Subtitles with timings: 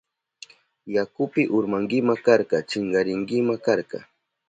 [0.95, 3.99] Yakupi urmankima karka, chinkarinkima karka.